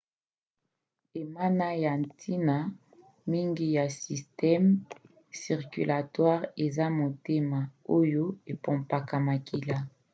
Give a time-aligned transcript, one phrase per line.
[1.21, 2.57] enama ya ntina
[3.31, 4.69] mingi na systeme
[5.41, 7.59] circulatoire eza motema
[7.97, 9.77] oyo epompaka makila